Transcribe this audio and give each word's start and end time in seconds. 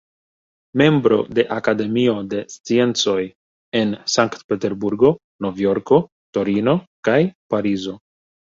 Membro 0.81 1.17
de 1.39 1.43
Akademio 1.55 2.15
de 2.31 2.39
Sciencoj 2.53 3.27
en 3.83 3.93
Sankt-Peterburgo, 4.15 5.15
Nov-Jorko, 5.47 6.01
Torino 6.39 6.79
kaj 7.11 7.23
Parizo. 7.55 7.99